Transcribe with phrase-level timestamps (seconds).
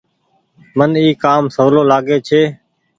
[0.77, 2.41] من اي ڪآم سولو لآگي ڇي۔